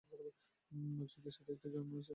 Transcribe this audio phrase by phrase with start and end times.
[0.91, 2.09] মসজিদটির সাথে একটি ঝর্ণা আছে।